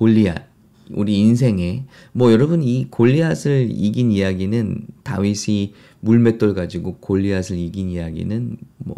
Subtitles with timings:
[0.00, 0.48] 골리앗
[0.92, 8.96] 우리 인생에 뭐 여러분 이 골리앗을 이긴 이야기는 다윗이 물맷돌 가지고 골리앗을 이긴 이야기는 뭐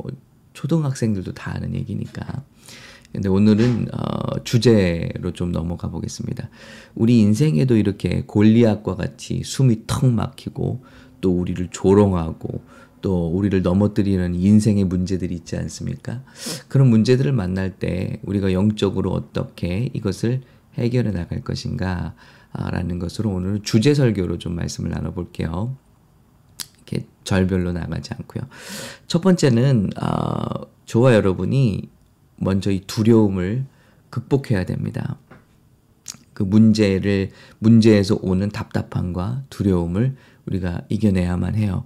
[0.54, 2.44] 초등학생들도 다 아는 얘기니까.
[3.10, 6.48] 근데 오늘은 어, 주제로 좀 넘어가 보겠습니다.
[6.94, 10.84] 우리 인생에도 이렇게 골리앗과 같이 숨이 턱 막히고
[11.20, 12.62] 또 우리를 조롱하고
[13.02, 16.22] 또 우리를 넘어뜨리는 인생의 문제들이 있지 않습니까?
[16.68, 20.42] 그런 문제들을 만날 때 우리가 영적으로 어떻게 이것을
[20.74, 22.14] 해결해 나갈 것인가
[22.52, 25.76] 라는 것으로 오늘 주제 설교로 좀 말씀을 나눠 볼게요.
[26.76, 28.42] 이렇게 절별로 나가지 않고요.
[29.06, 31.88] 첫 번째는 어, 저와 여러분이
[32.36, 33.64] 먼저 이 두려움을
[34.10, 35.16] 극복해야 됩니다.
[36.34, 41.84] 그 문제를 문제에서 오는 답답함과 두려움을 우리가 이겨내야만 해요.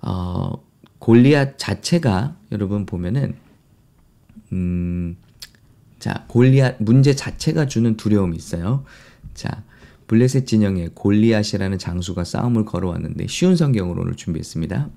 [0.00, 0.52] 어,
[0.98, 3.36] 골리앗 자체가 여러분 보면은
[4.52, 5.16] 음,
[6.06, 8.84] 자 골리앗 문제 자체가 주는 두려움이 있어요.
[9.34, 9.64] 자
[10.06, 14.88] 블레셋 진영에 골리앗이라는 장수가 싸움을 걸어왔는데 쉬운 성경으로 오늘 준비했습니다.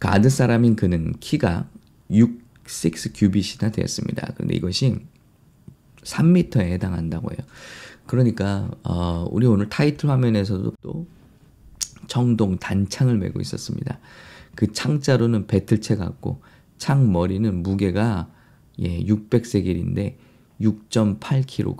[0.00, 1.68] 가드 사람인 그는 키가
[2.10, 4.32] 6, 6 큐빗이나 되었습니다.
[4.34, 4.96] 그런데 이것이
[6.02, 7.38] 3미터에 해당한다고 해요.
[8.04, 11.06] 그러니까 어, 우리 오늘 타이틀 화면에서도 또
[12.08, 14.00] 청동 단창을 메고 있었습니다.
[14.56, 16.42] 그 창자로는 배틀채 같고
[16.78, 18.32] 창 머리는 무게가
[18.80, 20.16] 예, 600세겔인데
[20.60, 21.76] 6.8kg.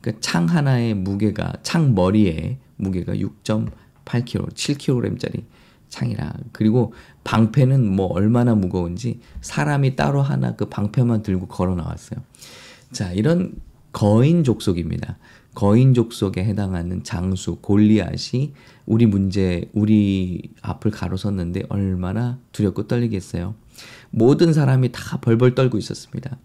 [0.00, 5.44] 그러니까 창 하나의 무게가 창 머리에 무게가 6.8kg, 7kg짜리
[5.88, 6.34] 창이라.
[6.52, 12.20] 그리고 방패는 뭐 얼마나 무거운지 사람이 따로 하나 그 방패만 들고 걸어 나왔어요.
[12.92, 13.52] 자, 이런
[13.92, 15.18] 거인 족속입니다.
[15.60, 18.54] 거인 족 속에 해당하는 장수 골리앗이
[18.86, 23.54] 우리 문제, 우리 앞을 가로섰는데 얼마나 두렵고 떨리겠어요.
[24.08, 26.38] 모든 사람이 다 벌벌 떨고 있었습니다.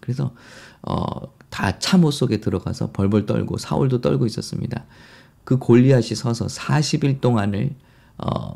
[0.00, 0.34] 그래서
[0.82, 4.84] 어, 다 참호 속에 들어가서 벌벌 떨고 사울도 떨고 있었습니다.
[5.44, 7.70] 그 골리앗이 서서 40일 동안을
[8.18, 8.52] 어,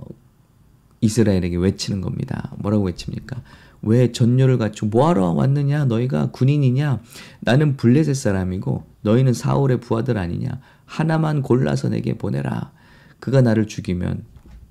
[1.00, 2.52] 이스라엘에게 외치는 겁니다.
[2.58, 3.40] 뭐라고 외칩니까?
[3.82, 5.86] 왜 전열을 갖추고 뭐하러 왔느냐?
[5.86, 7.00] 너희가 군인이냐?
[7.40, 10.60] 나는 블레셋 사람이고 너희는 사울의 부하들 아니냐?
[10.86, 12.72] 하나만 골라서 내게 보내라.
[13.18, 14.24] 그가 나를 죽이면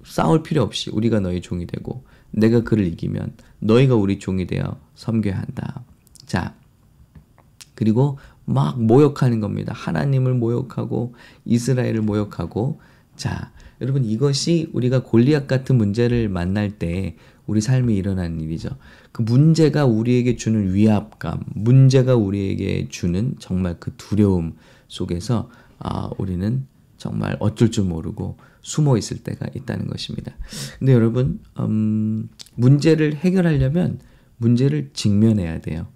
[0.03, 5.37] 싸울 필요 없이 우리가 너희 종이 되고 내가 그를 이기면 너희가 우리 종이 되어 섬겨야
[5.37, 5.83] 한다.
[6.25, 6.55] 자,
[7.75, 9.73] 그리고 막 모욕하는 겁니다.
[9.75, 11.13] 하나님을 모욕하고
[11.45, 12.79] 이스라엘을 모욕하고
[13.15, 17.15] 자, 여러분 이것이 우리가 골리앗 같은 문제를 만날 때
[17.47, 18.69] 우리 삶에 일어나는 일이죠.
[19.11, 24.53] 그 문제가 우리에게 주는 위압감, 문제가 우리에게 주는 정말 그 두려움
[24.87, 25.49] 속에서
[25.79, 26.65] 아, 우리는
[26.97, 30.33] 정말 어쩔 줄 모르고 숨어 있을 때가 있다는 것입니다.
[30.77, 33.99] 근데 여러분, 음, 문제를 해결하려면
[34.37, 35.87] 문제를 직면해야 돼요.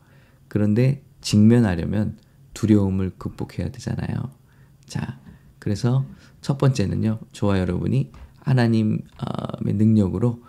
[0.48, 2.18] 그런데 직면하려면
[2.56, 4.32] 두려움을 극복해야 되잖아요.
[4.88, 5.20] 자,
[5.60, 6.06] 그래서
[6.46, 8.12] 첫 번째는요, 저와 여러분이
[8.42, 9.00] 하나님의
[9.64, 10.44] 능력으로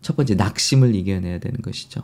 [0.00, 2.02] 첫 번째 낙심을 이겨내야 되는 것이죠.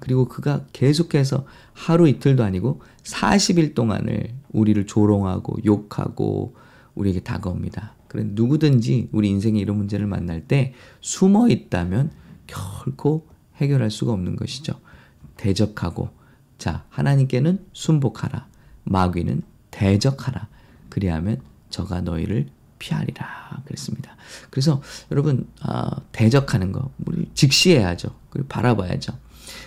[0.00, 6.56] 그리고 그가 계속해서 하루 이틀도 아니고 40일 동안을 우리를 조롱하고 욕하고
[6.96, 7.94] 우리에게 다가옵니다.
[8.08, 12.10] 그래 누구든지 우리 인생에 이런 문제를 만날 때 숨어 있다면
[12.48, 13.28] 결코
[13.58, 14.72] 해결할 수가 없는 것이죠.
[15.36, 16.08] 대적하고
[16.58, 18.48] 자 하나님께는 순복하라
[18.82, 20.48] 마귀는 대적하라
[20.88, 22.48] 그리하면 저가 너희를
[22.78, 24.16] 피하리라 그랬습니다.
[24.50, 28.10] 그래서 여러분 아, 대적하는 거 우리 직시해야죠.
[28.30, 29.12] 그리고 바라봐야죠.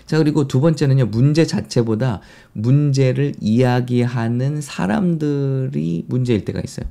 [0.05, 2.22] 자 그리고 두 번째는요 문제 자체보다
[2.53, 6.85] 문제를 이야기하는 사람들이 문제일 때가 있어요.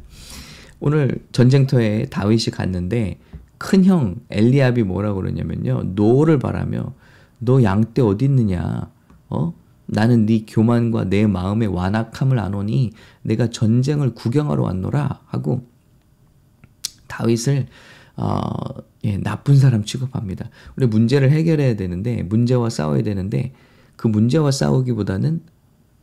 [0.81, 3.19] 오늘 전쟁터에 다윗이 갔는데
[3.59, 5.83] 큰 형 엘리압이 뭐라고 그러냐면요.
[5.95, 6.95] 노를 발하며
[7.39, 8.91] 너 양떼 어디 있느냐?
[9.29, 9.55] 어?
[9.87, 12.93] 나는 네 교만과 내 마음의 완악함을 아노니
[13.23, 15.69] 내가 전쟁을 구경하러 왔노라 하고
[17.11, 17.67] 다윗을
[18.17, 18.41] 어,
[19.05, 20.51] 예, 나쁜 사람 취급합니다.
[20.77, 23.53] 우리 문제를 해결해야 되는데 문제와 싸워야 되는데
[23.97, 25.43] 그 문제와 싸우기보다는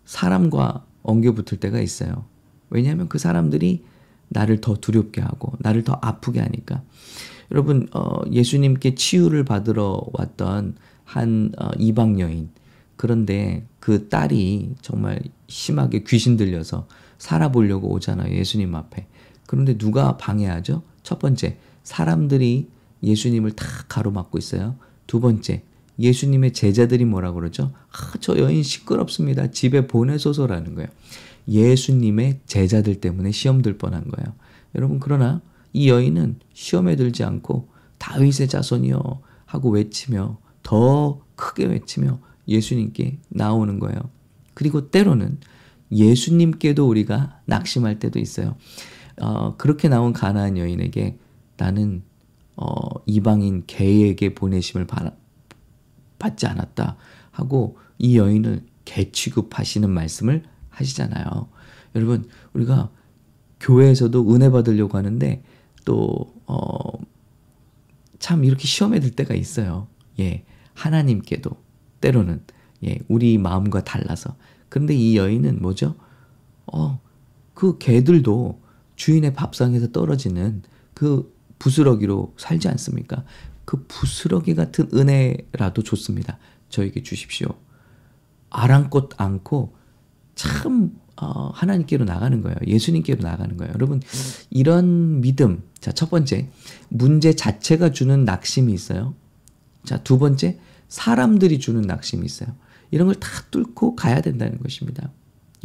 [0.06, 2.26] 사람과 엉겨 붙을 때가 있어요.
[2.70, 3.84] 왜냐하면 그 사람들이
[4.30, 6.84] 나를 더 두렵게 하고 나를 더 아프게 하니까
[7.52, 12.50] 여러분 어, 예수님께 치유를 받으러 왔던 한 어, 이방 여인
[12.98, 16.88] 그런데 그 딸이 정말 심하게 귀신 들려서
[17.18, 19.08] 살아보려고 오잖아요 예수님 앞에
[19.48, 20.84] 그런데 누가 방해하죠?
[21.08, 22.68] 첫 번째 사람들이
[23.02, 24.76] 예수님을 다 가로막고 있어요.
[25.08, 25.64] 두 번째
[25.98, 27.72] 예수님의 제자들이 뭐라 그러죠?
[27.94, 29.50] 아, 저 여인 시끄럽습니다.
[29.50, 30.90] 집에 보내소서라는 거예요.
[31.48, 34.36] 예수님의 제자들 때문에 시험 들 뻔한 거예요.
[34.76, 37.70] 여러분 그러나 이 여인은 시험에 들지 않고
[38.00, 39.00] 다윗의 자손이요
[39.46, 42.20] 하고 외치며 더 크게 외치며
[42.50, 43.98] 예수님께 나오는 거예요.
[44.54, 45.38] 그리고 때로는
[45.90, 48.58] 예수님께도 우리가 낙심할 때도 있어요.
[49.22, 51.18] 어, 그렇게 나온 가나안 여인에게
[51.58, 52.04] 나는
[52.56, 52.70] 어,
[53.06, 55.16] 이방인 개에게 보내심을 받,
[56.20, 56.98] 받지 않았다
[57.32, 61.50] 하고 이 여인을 개 취급하시는 말씀을 하시잖아요.
[61.96, 62.90] 여러분 우리가
[63.60, 65.44] 교회에서도 은혜 받으려고 하는데
[65.86, 66.78] 또 어,
[68.20, 69.88] 참 이렇게 시험에 들 때가 있어요.
[70.20, 70.44] 예,
[70.74, 71.52] 하나님께도
[72.02, 72.42] 때로는
[72.86, 74.36] 예, 우리 마음과 달라서.
[74.70, 75.96] 그런데 이 여인은 뭐죠?
[76.68, 77.00] 어,
[77.54, 78.62] 그 개들도
[78.98, 80.64] 주인의 밥상에서 떨어지는
[80.94, 83.24] 그 부스러기로 살지 않습니까?
[83.64, 86.38] 그 부스러기 같은 은혜라도 좋습니다.
[86.70, 87.48] 저에게 주십시오.
[88.50, 89.76] 아랑곳 않고
[90.36, 92.56] 참 어, 하나님께로 나가는 거예요.
[92.66, 93.74] 예수님께로 나가는 거예요.
[93.74, 94.02] 여러분
[94.50, 95.64] 이런 믿음.
[95.80, 96.50] 자, 첫 번째
[96.90, 99.16] 문제 자체가 주는 낙심이 있어요.
[99.84, 100.60] 자, 두 번째
[100.90, 102.50] 사람들이 주는 낙심이 있어요.
[102.92, 105.12] 이런 걸 다 뚫고 가야 된다는 것입니다.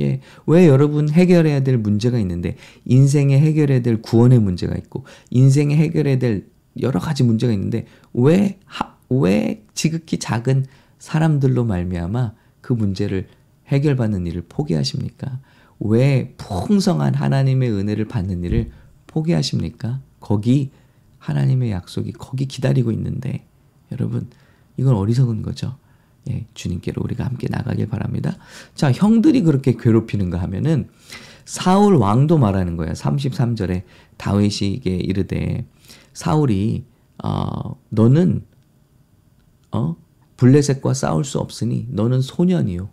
[0.01, 0.21] 예.
[0.47, 6.47] 왜 여러분 해결해야 될 문제가 있는데 인생에 해결해야 될 구원의 문제가 있고 인생에 해결해야 될
[6.81, 8.59] 여러 가지 문제가 있는데 왜
[9.21, 10.65] 왜 지극히 작은
[10.99, 13.29] 사람들로 말미암아 그 문제를
[13.69, 15.41] 해결받는 일을 포기하십니까?
[15.81, 18.71] 왜 풍성한 하나님의 은혜를 받는 일을
[19.07, 20.01] 포기하십니까?
[20.21, 20.71] 거기
[21.19, 23.45] 하나님의 약속이 거기 기다리고 있는데
[23.91, 24.29] 여러분
[24.77, 25.77] 이건 어리석은 거죠.
[26.31, 28.37] 예, 주님께로 우리가 함께 나가길 바랍니다.
[28.75, 30.89] 자, 형들이 그렇게 괴롭히는가 하면은
[31.45, 32.93] 사울 왕도 말하는 거야.
[32.93, 33.83] 33절에
[34.17, 35.67] 다윗에게 이르되
[36.15, 36.85] 사울이
[37.25, 38.45] 어, 너는
[39.73, 39.97] 어
[40.37, 42.91] 블레셋과 싸울 수 없으니 너는 소년이요.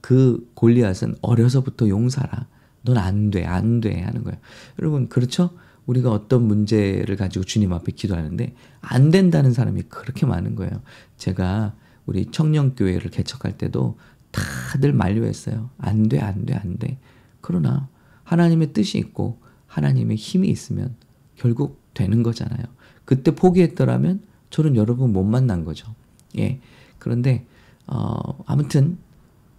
[0.00, 2.46] 그 골리앗은 어려서부터 용사라.
[2.82, 4.38] 넌 안 돼, 안 돼 하는 거예요.
[4.78, 5.50] 여러분 그렇죠?
[5.86, 10.82] 우리가 어떤 문제를 가지고 주님 앞에 기도하는데 안 된다는 사람이 그렇게 많은 거예요.
[11.16, 11.74] 제가
[12.08, 13.98] 우리 청년교회를 개척할 때도
[14.30, 15.68] 다들 만류했어요.
[15.76, 16.98] 안 돼, 안 돼, 안 돼.
[17.42, 17.90] 그러나
[18.24, 20.96] 하나님의 뜻이 있고 하나님의 힘이 있으면
[21.36, 22.62] 결국 되는 거잖아요.
[23.04, 25.94] 그때 포기했더라면 저는 여러분 못 만난 거죠.
[26.38, 26.60] 예.
[26.98, 27.46] 그런데,
[27.86, 28.96] 어, 아무튼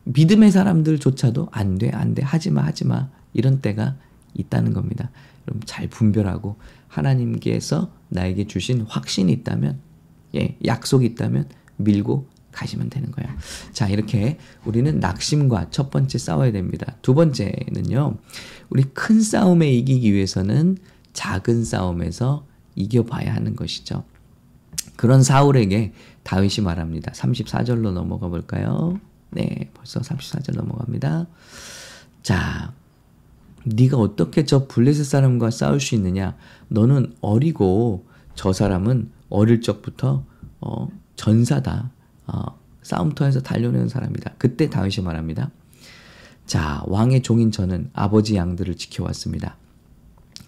[0.06, 3.10] 믿음의 사람들조차도 안 돼, 안 돼, 하지 마, 하지 마.
[3.34, 3.96] 이런 때가
[4.34, 5.12] 있다는 겁니다.
[5.48, 6.56] 여러분 잘 분별하고
[6.88, 9.80] 하나님께서 나에게 주신 확신이 있다면,
[10.36, 11.48] 예, 약속이 있다면
[11.78, 13.30] 밀고 가시면 되는 거예요.
[13.72, 16.96] 자, 이렇게 우리는 낙심과 첫 번째 싸워야 됩니다.
[17.02, 18.18] 두 번째는요,
[18.70, 20.78] 우리 큰 싸움에 이기기 위해서는
[21.14, 24.04] 작은 싸움에서 이겨봐야 하는 것이죠.
[24.96, 25.94] 그런 사울에게
[26.24, 27.12] 다윗이 말합니다.
[27.14, 29.00] 34절로 넘어가 볼까요?
[29.32, 31.28] 네, 벌써 34절 넘어갑니다.
[32.24, 32.74] 자,
[33.66, 36.36] 네가 어떻게 저 블레셋 사람과 싸울 수 있느냐?
[36.68, 38.06] 너는 어리고
[38.36, 40.26] 저 사람은 어릴 적부터
[40.62, 41.92] 어, 전사다.
[42.32, 44.34] 어, 싸움터에서 달려내는 사람이다.
[44.38, 45.52] 그때 다윗이 말합니다.
[46.46, 49.58] 자, 왕의 종인 저는 아버지 양들을 지켜왔습니다.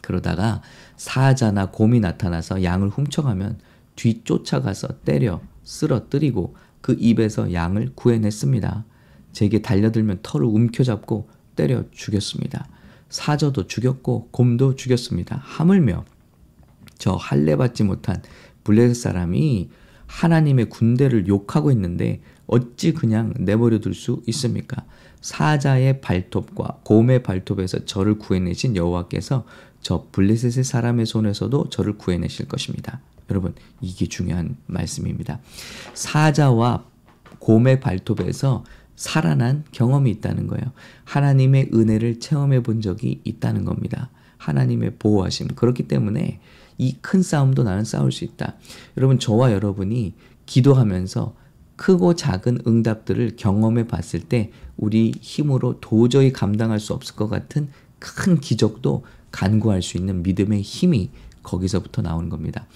[0.02, 0.62] 그러다가
[0.98, 3.60] 사자나 곰이 나타나서 양을 훔쳐가면
[3.96, 8.86] 뒤쫓아가서 때려 쓰러뜨리고 그 입에서 양을 구해냈습니다.
[9.32, 12.68] 제게 달려들면 털을 움켜잡고 때려 죽였습니다.
[13.10, 15.40] 사저도 죽였고 곰도 죽였습니다.
[15.44, 16.06] 하물며
[16.98, 18.22] 저 할례 받지 못한
[18.64, 19.70] 블레셋 사람이
[20.12, 24.84] 하나님의 군대를 욕하고 있는데 어찌 그냥 내버려 둘 수 있습니까?
[25.22, 29.46] 사자의 발톱과 곰의 발톱에서 저를 구해내신 여호와께서
[29.82, 33.00] 저 블레셋의 사람의 손에서도 저를 구해내실 것입니다.
[33.30, 35.40] 여러분 이게 중요한 말씀입니다.
[35.94, 36.84] 사자와
[37.40, 38.64] 곰의 발톱에서
[38.96, 40.72] 살아난 경험이 있다는 거예요.
[41.06, 44.10] 하나님의 은혜를 체험해 본 적이 있다는 겁니다.
[44.38, 45.48] 하나님의 보호하심.
[45.56, 46.40] 그렇기 때문에
[46.82, 48.56] 이 큰 싸움도 나는 싸울 수 있다.
[48.98, 50.16] 여러분, 저와 여러분이
[50.48, 51.36] 기도하면서
[51.76, 57.70] 크고 작은 응답들을 경험해 봤을 때 우리 힘으로 도저히 감당할 수 없을 것 같은
[58.00, 61.12] 큰 기적도 간구할 수 있는 믿음의 힘이
[61.44, 62.68] 거기서부터 나오는 겁니다.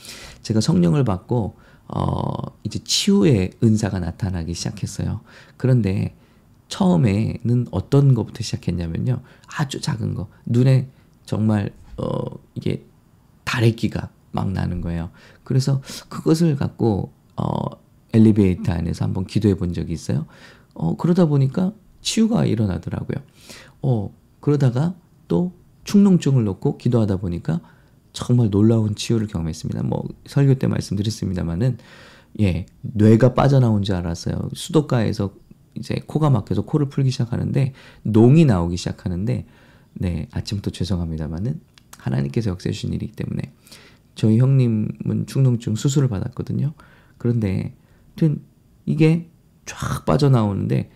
[0.42, 1.56] 제가 성령을 받고
[1.88, 2.32] 어
[2.64, 5.22] 이제 치유의 은사가 나타나기 시작했어요.
[5.58, 6.16] 그런데
[6.68, 9.22] 처음에는 어떤 것부터 시작했냐면요.
[9.58, 10.30] 아주 작은 거.
[10.46, 10.90] 눈에
[11.26, 12.22] 정말 어
[12.56, 12.86] 이게
[13.46, 15.10] 다래끼가 막 나는 거예요.
[15.44, 17.54] 그래서 그것을 갖고 어
[18.14, 20.26] 엘리베이터 안에서 한번 기도해 본 적이 있어요.
[20.74, 23.24] 어 그러다 보니까 치유가 일어나더라고요.
[23.82, 24.94] 어 그러다가
[25.28, 25.54] 또
[25.86, 27.62] 충농증을 놓고 기도하다 보니까
[28.14, 29.84] 정말 놀라운 치유를 경험했습니다.
[29.84, 31.78] 뭐 설교 때 말씀드렸습니다만은
[32.42, 34.50] 예 뇌가 빠져나온 줄 알았어요.
[34.54, 35.34] 수도가에서
[35.76, 37.74] 이제 코가 막혀서 코를 풀기 시작하는데
[38.04, 39.46] 농이 나오기 시작하는데
[39.94, 41.60] 네 아침부터 죄송합니다만은
[42.06, 43.54] 하나님께서 역사해 주신 일이기 때문에
[44.16, 46.74] 저희 형님은 충농증 수술을 받았거든요.
[47.18, 47.76] 그런데
[48.16, 48.42] 하여튼
[48.86, 49.30] 이게
[49.66, 50.92] 쫙 빠져나오는데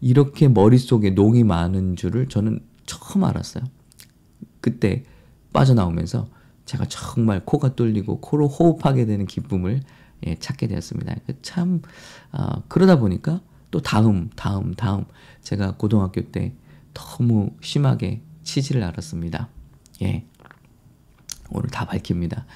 [0.00, 3.64] 이렇게 머릿속에 농이 많은 줄을 저는 처음 알았어요.
[4.60, 5.04] 그때
[5.52, 6.28] 빠져나오면서
[6.64, 9.80] 제가 정말 코가 뚫리고 코로 호흡하게 되는 기쁨을
[10.26, 11.16] 예, 찾게 되었습니다.
[11.26, 11.82] 그참
[12.32, 15.04] 어, 그러다 보니까 또 다음 다음 다음
[15.42, 16.54] 제가 고등학교 때
[16.94, 19.48] 너무 심하게 치질을 알았습니다.
[20.02, 20.26] 예.
[21.50, 22.46] 오늘 다 밝힙니다.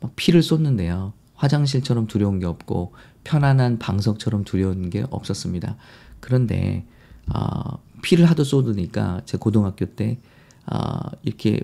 [0.00, 1.12] 막 피를 쏟는데요.
[1.34, 2.92] 화장실처럼 두려운 게 없고
[3.24, 5.76] 편안한 방석처럼 두려운 게 없었습니다.
[6.20, 6.86] 그런데
[7.32, 10.18] 어, 피를 하도 쏟으니까 제 고등학교 때
[10.66, 11.62] 어, 이렇게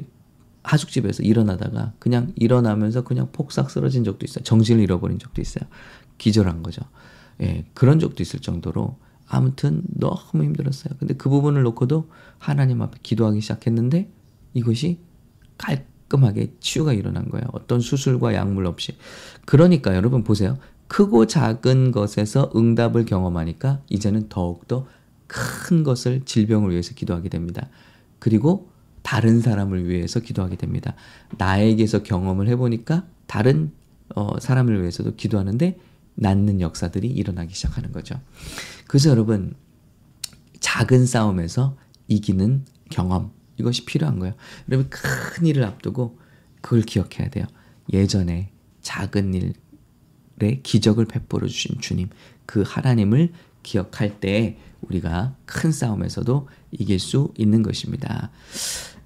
[0.62, 4.42] 하숙집에서 일어나다가 그냥 일어나면서 그냥 폭삭 쓰러진 적도 있어요.
[4.44, 5.64] 정신을 잃어버린 적도 있어요.
[6.18, 6.82] 기절한 거죠.
[7.40, 8.96] 예, 그런 적도 있을 정도로
[9.28, 10.94] 아무튼 너무 힘들었어요.
[10.98, 14.10] 근데 그 부분을 놓고도 하나님 앞에 기도하기 시작했는데
[14.54, 14.98] 이것이
[15.58, 17.46] 깔 끔하게 치유가 일어난 거예요.
[17.52, 18.96] 어떤 수술과 약물 없이.
[19.44, 20.58] 그러니까 여러분 보세요.
[20.88, 24.86] 크고 작은 것에서 응답을 경험하니까 이제는 더욱더
[25.26, 27.68] 큰 것을 질병을 위해서 기도하게 됩니다.
[28.18, 28.68] 그리고
[29.02, 30.94] 다른 사람을 위해서 기도하게 됩니다.
[31.38, 33.72] 나에게서 경험을 해보니까 다른
[34.14, 35.78] 어, 사람을 위해서도 기도하는데
[36.14, 38.20] 낫는 역사들이 일어나기 시작하는 거죠.
[38.86, 39.54] 그래서 여러분
[40.60, 41.76] 작은 싸움에서
[42.08, 44.34] 이기는 경험 이것이 필요한 거예요.
[44.68, 46.18] 여러분 큰 일을 앞두고
[46.60, 47.46] 그걸 기억해야 돼요.
[47.92, 48.50] 예전에
[48.82, 52.08] 작은 일에 기적을 베풀어 주신 주님
[52.44, 53.32] 그 하나님을
[53.62, 58.30] 기억할 때 우리가 큰 싸움에서도 이길 수 있는 것입니다.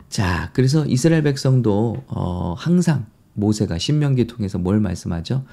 [0.08, 5.44] 자, 그래서 이스라엘 백성도 어, 항상 모세가 신명기 통해서 뭘 말씀하죠?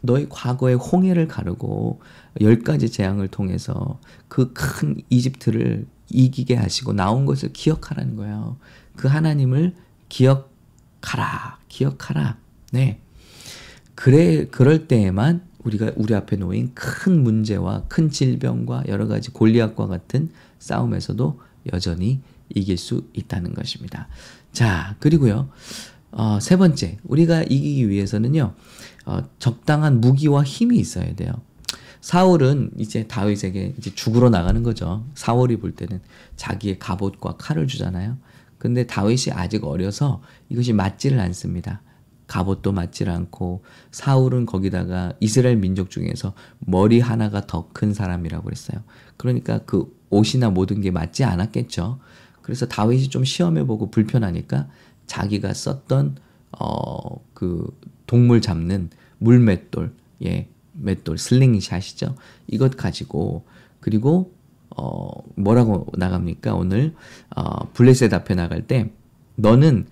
[0.00, 2.00] 너희 과거의 홍해를 가르고
[2.40, 8.56] 열 가지 재앙을 통해서 그 큰 이집트를 이기게 하시고 나온 것을 기억하라는 거예요.
[8.96, 9.74] 그 하나님을
[10.08, 12.38] 기억하라, 기억하라.
[12.72, 13.00] 네.
[13.94, 20.30] 그래, 그럴 때에만 우리가 우리 앞에 놓인 큰 문제와 큰 질병과 여러 가지 골리앗과 같은
[20.58, 21.40] 싸움에서도
[21.72, 22.20] 여전히
[22.54, 24.08] 이길 수 있다는 것입니다.
[24.52, 25.50] 자, 그리고요.
[26.10, 28.54] 어, 세 번째, 우리가 이기기 위해서는요,
[29.06, 31.32] 어, 적당한 무기와 힘이 있어야 돼요.
[32.00, 35.04] 사울은 이제 다윗에게 이제 죽으러 나가는 거죠.
[35.14, 36.00] 사울이 볼 때는
[36.36, 38.16] 자기의 갑옷과 칼을 주잖아요.
[38.58, 41.82] 근데 다윗이 아직 어려서 이것이 맞지를 않습니다.
[42.26, 48.82] 갑옷도 맞질 않고 사울은 거기다가 이스라엘 민족 중에서 머리 하나가 더 큰 사람이라고 그랬어요.
[49.16, 51.98] 그러니까 그 옷이나 모든 게 맞지 않았겠죠.
[52.42, 54.68] 그래서 다윗이 좀 시험해보고 불편하니까
[55.08, 56.16] 자기가 썼던
[56.60, 57.70] 어 그
[58.08, 62.16] 동물 잡는 물맷돌, 예, 맷돌 슬링샷이죠.
[62.48, 63.44] 이것 가지고
[63.78, 64.32] 그리고
[64.76, 66.56] 어 뭐라고 나갑니까?
[66.56, 66.96] 오늘
[67.36, 68.90] 어 블레셋 앞에 나갈 때
[69.36, 69.86] 너는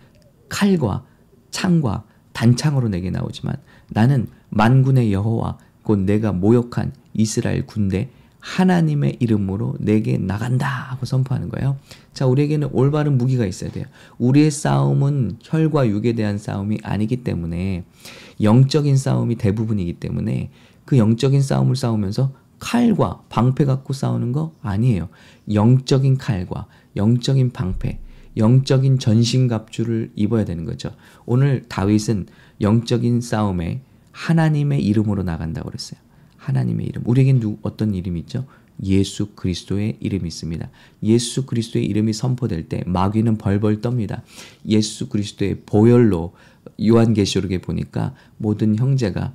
[0.49, 1.05] 칼과
[1.53, 3.55] 창과 단창으로 내게 나오지만
[3.91, 8.11] 나는 만군의 여호와 곧 내가 모욕한 이스라엘 군대
[8.47, 11.77] 하나님의 이름으로 내게 나간다 하고 선포하는 거예요.
[12.15, 13.87] 자, 우리에게는 올바른 무기가 있어야 돼요.
[14.19, 17.85] 우리의 싸움은 혈과 육에 대한 싸움이 아니기 때문에
[18.41, 20.51] 영적인 싸움이 대부분이기 때문에
[20.85, 25.09] 그 영적인 싸움을 싸우면서 칼과 방패 갖고 싸우는 거 아니에요.
[25.53, 27.99] 영적인 칼과 영적인 방패,
[28.37, 30.93] 영적인 전신갑주를 입어야 되는 거죠.
[31.27, 32.27] 오늘 다윗은
[32.61, 36.06] 영적인 싸움에 하나님의 이름으로 나간다고 그랬어요.
[36.47, 37.03] 하나님의 이름.
[37.05, 38.47] 우리에겐 누, 어떤 이름이 있죠?
[38.85, 40.71] 예수 그리스도의 이름이 있습니다.
[41.03, 44.23] 예수 그리스도의 이름이 선포될 때 마귀는 벌벌 떱니다.
[44.69, 46.35] 예수 그리스도의 보혈로
[46.85, 49.33] 요한계시록에 보니까 모든 형제가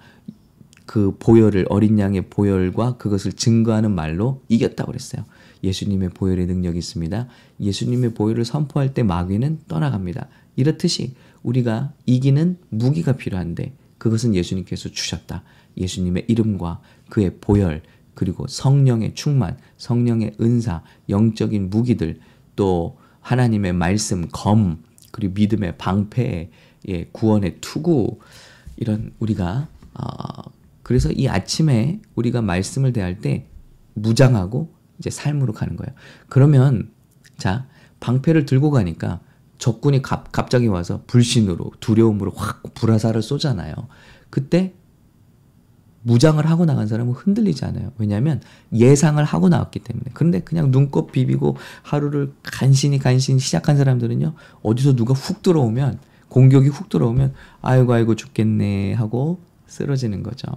[0.85, 5.25] 그 보혈을 어린 양의 보혈과 그것을 증거하는 말로 이겼다고 그랬어요.
[5.63, 7.27] 예수님의 보혈의 능력이 있습니다.
[7.59, 10.27] 예수님의 보혈을 선포할 때 마귀는 떠나갑니다.
[10.55, 11.13] 이렇듯이
[11.43, 15.43] 우리가 이기는 무기가 필요한데 그것은 예수님께서 주셨다.
[15.77, 17.83] 예수님의 이름과 그의 보혈,
[18.15, 22.19] 그리고 성령의 충만, 성령의 은사, 영적인 무기들,
[22.55, 26.49] 또 하나님의 말씀, 검, 그리고 믿음의 방패,
[26.87, 28.17] 예, 구원의 투구,
[28.77, 30.51] 이런 우리가, 어,
[30.83, 33.45] 그래서 이 아침에 우리가 말씀을 대할 때
[33.93, 35.93] 무장하고 이제 삶으로 가는 거예요.
[36.29, 36.91] 그러면,
[37.37, 37.67] 자,
[37.99, 39.19] 방패를 들고 가니까
[39.57, 43.73] 적군이 갑, 갑자기 와서 불신으로, 두려움으로 확 불화살을 쏘잖아요.
[44.29, 44.73] 그때
[46.03, 47.91] 무장을 하고 나간 사람은 흔들리지 않아요.
[47.97, 48.41] 왜냐하면
[48.73, 50.05] 예상을 하고 나왔기 때문에.
[50.13, 56.89] 그런데 그냥 눈곱 비비고 하루를 간신히 간신히 시작한 사람들은요, 어디서 누가 훅 들어오면, 공격이 훅
[56.89, 60.47] 들어오면, 아이고, 아이고, 죽겠네 하고 쓰러지는 거죠.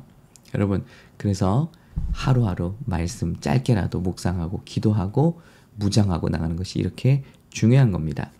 [0.54, 0.84] 여러분,
[1.16, 1.70] 그래서
[2.12, 5.40] 하루하루 말씀 짧게라도 묵상하고 기도하고
[5.76, 8.30] 무장하고 나가는 것이 이렇게 중요한 겁니다.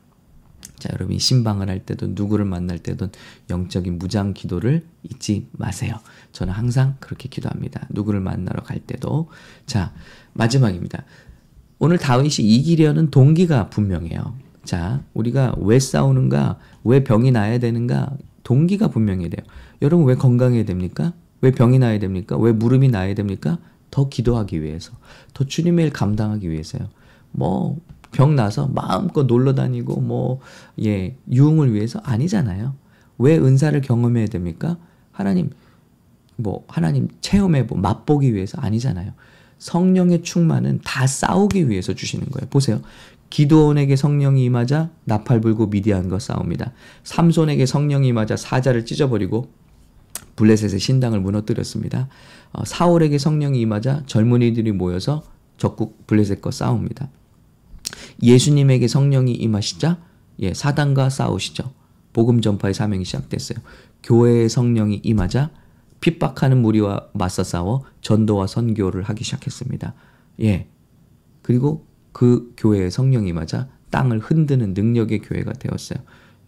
[0.85, 3.09] 자, 여러분이 신방을 할 때도 누구를 만날 때도
[3.49, 5.95] 영적인 무장 기도를 잊지 마세요.
[6.33, 7.87] 저는 항상 그렇게 기도합니다.
[7.89, 9.31] 누구를 만나러 갈 때도.
[9.65, 9.95] 자,
[10.35, 11.05] 마지막입니다.
[11.79, 14.35] 오늘 다윗이 이기려는 동기가 분명해요.
[14.63, 19.47] 자, 우리가 왜 싸우는가, 왜 병이 나야 되는가, 동기가 분명해야 돼요.
[19.81, 21.15] 여러분 왜 건강해야 됩니까?
[21.41, 22.37] 왜 병이 나야 됩니까?
[22.37, 23.57] 왜 무릎이 나야 됩니까?
[23.91, 24.93] 더 기도하기 위해서,
[25.33, 26.91] 더 주님의 일 감당하기 위해서요.
[27.31, 27.81] 뭐,
[28.15, 30.41] 병 나서 마음껏 놀러 다니고, 뭐,
[30.85, 32.75] 예, 유흥을 위해서 아니잖아요.
[33.19, 34.77] 왜 은사를 경험해야 됩니까?
[35.13, 35.51] 하나님,
[36.37, 39.13] 뭐, 하나님 체험해 보, 맛보기 위해서 아니잖아요.
[39.59, 42.49] 성령의 충만은 다 싸우기 위해서 주시는 거예요.
[42.51, 42.81] 보세요.
[43.31, 46.73] 기도원에게 성령이 임하자 나팔 불고 미디안과 싸웁니다.
[47.03, 49.49] 삼손에게 성령이 임하자 사자를 찢어버리고
[50.37, 52.09] 블레셋의 신당을 무너뜨렸습니다.
[52.53, 55.23] 어, 사울에게 성령이 임하자 젊은이들이 모여서
[55.57, 57.09] 적국 블레셋과 싸웁니다.
[58.23, 59.99] 예수님에게 성령이 임하시자
[60.41, 61.73] 예, 사단과 싸우시죠.
[62.13, 63.59] 복음 전파의 사명이 시작됐어요.
[64.03, 65.51] 교회의 성령이 임하자
[66.01, 69.95] 핍박하는 무리와 맞서 싸워 전도와 선교를 하기 시작했습니다.
[70.43, 70.69] 예.
[71.43, 75.99] 그리고 그 교회의 성령이 맞아 땅을 흔드는 능력의 교회가 되었어요.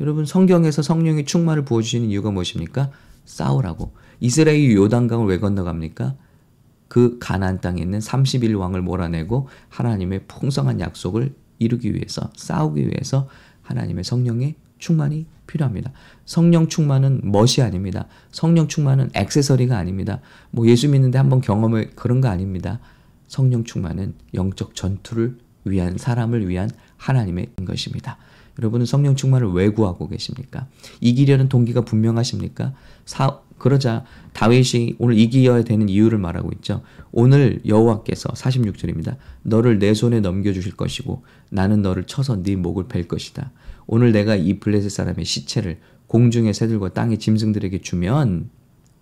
[0.00, 2.90] 여러분 성경에서 성령의 충만을 부어 주시는 이유가 무엇입니까?
[3.24, 3.92] 싸우라고.
[4.20, 6.16] 이스라엘이 요단강을 왜 건너갑니까?
[6.88, 13.28] 그 가나안 땅에 있는 30일 왕을 몰아내고 하나님의 풍성한 약속을 이루기 위해서 싸우기 위해서
[13.62, 15.92] 하나님의 성령의 충만이 필요합니다.
[16.24, 18.06] 성령 충만은 멋이 아닙니다.
[18.30, 20.20] 성령 충만은 액세서리가 아닙니다.
[20.50, 22.80] 뭐 예수 믿는데 한번 경험을 그런 거 아닙니다.
[23.28, 28.18] 성령 충만은 영적 전투를 위한 사람을 위한 하나님의 것입니다.
[28.58, 30.66] 여러분은 성령 충만을 왜 구하고 계십니까?
[31.00, 32.72] 이기려는 동기가 분명하십니까?
[33.04, 36.82] 사, 그러자 다윗이 오늘 이기어야 되는 이유를 말하고 있죠.
[37.10, 39.16] 오늘 여호와께서 46절입니다.
[39.42, 43.52] 너를 내 손에 넘겨 주실 것이고 나는 너를 쳐서 네 목을 벨 것이다.
[43.86, 48.50] 오늘 내가 이 블레셋 사람의 시체를 공중의 새들과 땅의 짐승들에게 주면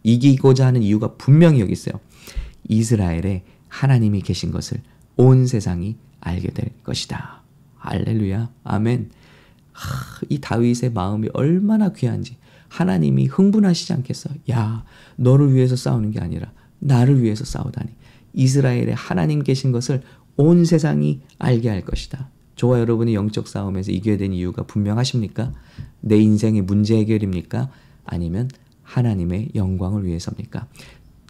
[0.02, 1.98] 이기고자 하는 이유가 분명히 여기 있어요.
[2.68, 4.80] 이스라엘에 하나님이 계신 것을
[5.16, 7.42] 온 세상이 알게 될 것이다.
[7.76, 8.50] 할렐루야.
[8.64, 9.10] 아멘.
[9.72, 12.36] 하, 이 다윗의 마음이 얼마나 귀한지
[12.74, 14.30] 하나님이 흥분하시지 않겠어.
[14.50, 14.84] 야,
[15.14, 17.90] 너를 위해서 싸우는 게 아니라 나를 위해서 싸우다니.
[18.32, 20.02] 이스라엘에 하나님 계신 것을
[20.36, 22.30] 온 세상이 알게 할 것이다.
[22.56, 25.52] 저와 여러분이 영적 싸움에서 이겨야 되는 이유가 분명하십니까?
[26.00, 27.70] 내 인생의 문제 해결입니까?
[28.04, 28.50] 아니면
[28.82, 30.66] 하나님의 영광을 위해서입니까?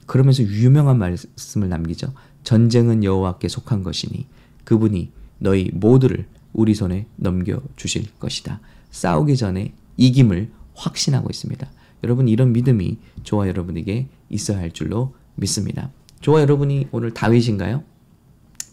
[0.07, 2.15] 그러면서 유명한 말씀을 남기죠.
[2.45, 4.27] 전쟁은 여호와께 속한 것이니
[4.65, 8.61] 그분이 너희 모두를 우리 손에 넘겨 주실 것이다.
[8.91, 11.71] 싸우기 전에 이김을 확신하고 있습니다.
[12.03, 15.91] 여러분 이런 믿음이 저와 여러분에게 있어야 할 줄로 믿습니다.
[16.21, 17.83] 저와 여러분이 오늘 다윗인가요?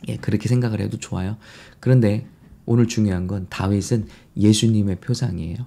[0.08, 1.38] 예, 그렇게 생각을 해도 좋아요.
[1.80, 2.28] 그런데
[2.66, 5.58] 오늘 중요한 건 다윗은 예수님의 표상이에요.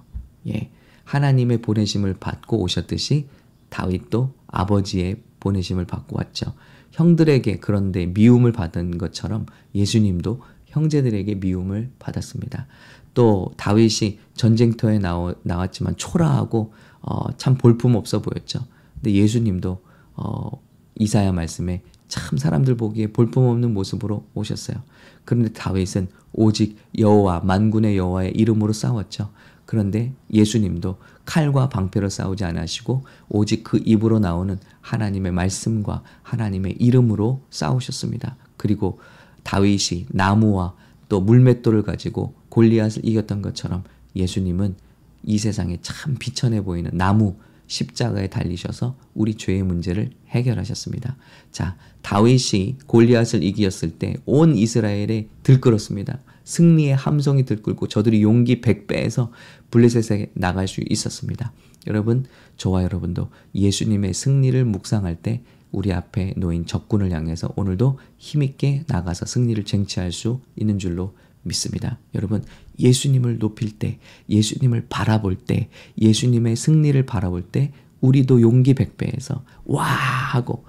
[0.49, 0.71] 예.
[1.03, 3.27] 하나님의 보내심을 받고 오셨듯이
[3.69, 6.53] 다윗도 아버지의 보내심을 받고 왔죠.
[6.91, 9.45] 형들에게 그런데 미움을 받은 것처럼
[9.75, 12.67] 예수님도 형제들에게 미움을 받았습니다.
[13.15, 18.59] 또 다윗이 전쟁터에 나오, 나왔지만 초라하고 어, 참 볼품 없어 보였죠.
[18.95, 19.81] 근데 예수님도
[20.17, 20.51] 어,
[20.95, 24.77] 이사야 말씀에 참 사람들 보기에 볼품없는 모습으로 오셨어요.
[25.23, 29.31] 그런데 다윗은 오직 여호와 만군의 여호와의 이름으로 싸웠죠.
[29.65, 38.35] 그런데 예수님도 칼과 방패로 싸우지 않으시고 오직 그 입으로 나오는 하나님의 말씀과 하나님의 이름으로 싸우셨습니다.
[38.57, 38.99] 그리고
[39.43, 40.75] 다윗이 나무와
[41.09, 43.83] 또 물맷돌을 가지고 골리앗을 이겼던 것처럼
[44.15, 44.75] 예수님은
[45.23, 47.35] 이 세상에 참 비천해 보이는 나무
[47.67, 51.17] 십자가에 달리셔서 우리 죄의 문제를 해결하셨습니다.
[51.51, 56.19] 자, 다윗이 골리앗을 이겼을 때 온 이스라엘에 들끓었습니다.
[56.45, 59.31] 승리의 함성이 들끓고 저들이 용기 100배에서
[59.71, 61.51] 블레셋에 나갈 수 있었습니다.
[61.87, 69.25] 여러분, 저와 여러분도 예수님의 승리를 묵상할 때 우리 앞에 놓인 적군을 향해서 오늘도 힘있게 나가서
[69.25, 71.15] 승리를 쟁취할 수 있는 줄로
[71.45, 71.99] 믿습니다.
[72.13, 72.43] 여러분,
[72.79, 80.65] 예수님을 높일 때, 예수님을 바라볼 때, 예수님의 승리를 바라볼 때, 우리도 용기 백배에서 와 하고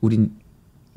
[0.00, 0.32] 우린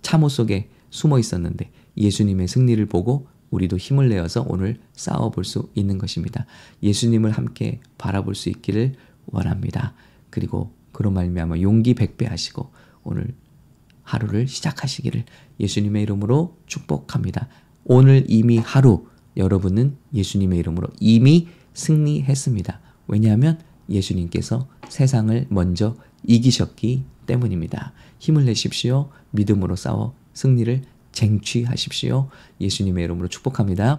[0.01, 5.97] 참호 속에 숨어 있었는데 예수님의 승리를 보고 우리도 힘을 내어서 오늘 싸워 볼 수 있는
[5.97, 6.45] 것입니다.
[6.83, 8.95] 예수님을 함께 바라볼 수 있기를
[9.27, 9.93] 원합니다.
[10.29, 12.71] 그리고 그런 말미암아 용기 백배하시고
[13.03, 13.33] 오늘
[14.03, 15.23] 하루를 시작하시기를
[15.59, 17.47] 예수님의 이름으로 축복합니다.
[17.89, 19.05] 오늘 이미 하루
[19.37, 22.81] 여러분은 예수님의 이름으로 이미 승리했습니다.
[23.07, 25.95] 왜냐하면 예수님께서 세상을 먼저
[26.25, 27.93] 이기셨기 때문입니다.
[28.19, 29.09] 힘을 내십시오.
[29.31, 30.81] 믿음으로 싸워 승리를
[31.13, 32.29] 쟁취하십시오.
[32.59, 33.95] 예수님의 이름으로 축복합니다.